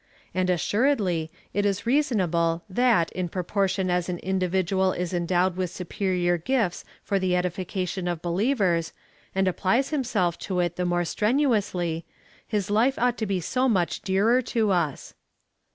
[0.33, 5.69] And assuredly, it is reasonable, that, in proportion as an indi vidual is endowed with
[5.69, 8.93] superior gifts for the edification of believers,
[9.35, 12.03] and applies himself to it the more strenuously,
[12.47, 15.13] his life ought to be so much dearer to us.